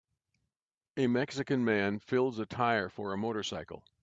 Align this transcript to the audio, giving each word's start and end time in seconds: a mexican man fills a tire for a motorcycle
a 0.97 1.05
mexican 1.05 1.63
man 1.63 1.99
fills 1.99 2.39
a 2.39 2.45
tire 2.47 2.89
for 2.89 3.13
a 3.13 3.17
motorcycle 3.17 3.83